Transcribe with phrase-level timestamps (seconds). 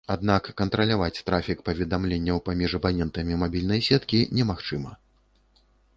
[0.13, 4.91] Аднак кантраляваць трафік паведамленняў паміж абанентамі мабільнай сеткі немагчыма.